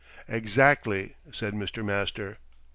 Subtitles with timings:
[0.27, 1.85] "Exactly!" said Mr.
[1.85, 2.39] Master.